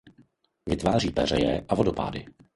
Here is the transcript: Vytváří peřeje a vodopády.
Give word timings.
Vytváří 0.65 1.09
peřeje 1.11 1.65
a 1.69 1.75
vodopády. 1.75 2.25